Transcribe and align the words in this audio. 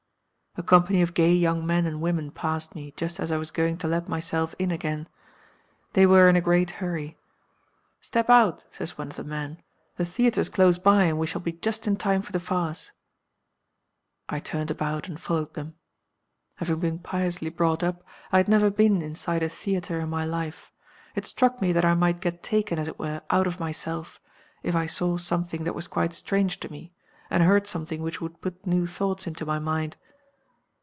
"A 0.57 0.63
company 0.63 1.01
of 1.01 1.13
gay 1.13 1.31
young 1.33 1.65
men 1.65 1.85
and 1.85 2.01
women 2.01 2.29
passed 2.29 2.75
me, 2.75 2.91
just 2.97 3.21
as 3.21 3.31
I 3.31 3.37
was 3.37 3.51
going 3.51 3.77
to 3.77 3.87
let 3.87 4.09
myself 4.09 4.53
in 4.59 4.69
again. 4.69 5.07
They 5.93 6.05
were 6.05 6.27
in 6.27 6.35
a 6.35 6.41
great 6.41 6.71
hurry. 6.71 7.17
'Step 8.01 8.29
out,' 8.29 8.65
says 8.69 8.97
one 8.97 9.07
of 9.07 9.15
the 9.15 9.23
men; 9.23 9.63
'the 9.95 10.03
theatre's 10.03 10.49
close 10.49 10.77
by, 10.77 11.03
and 11.05 11.17
we 11.17 11.25
shall 11.25 11.39
be 11.39 11.53
just 11.53 11.87
in 11.87 11.95
time 11.95 12.21
for 12.21 12.33
the 12.33 12.39
farce.' 12.41 12.91
I 14.27 14.39
turned 14.41 14.69
about 14.69 15.07
and 15.07 15.17
followed 15.17 15.53
them. 15.53 15.75
Having 16.55 16.79
been 16.81 16.99
piously 16.99 17.49
brought 17.49 17.81
up, 17.81 18.03
I 18.33 18.35
had 18.35 18.49
never 18.49 18.69
been 18.69 19.01
inside 19.01 19.43
a 19.43 19.47
theatre 19.47 20.01
in 20.01 20.09
my 20.09 20.25
life. 20.25 20.69
It 21.15 21.25
struck 21.25 21.61
me 21.61 21.71
that 21.71 21.85
I 21.85 21.93
might 21.93 22.19
get 22.19 22.43
taken, 22.43 22.77
as 22.77 22.89
it 22.89 22.99
were, 22.99 23.21
out 23.29 23.47
of 23.47 23.61
myself, 23.61 24.19
if 24.63 24.75
I 24.75 24.85
saw 24.85 25.15
something 25.15 25.63
that 25.63 25.75
was 25.75 25.87
quite 25.87 26.11
strange 26.13 26.59
to 26.59 26.69
me, 26.69 26.91
and 27.29 27.41
heard 27.43 27.67
something 27.67 28.01
which 28.01 28.19
would 28.19 28.41
put 28.41 28.67
new 28.67 28.85
thoughts 28.85 29.25
into 29.25 29.45
my 29.45 29.57
mind. 29.57 29.95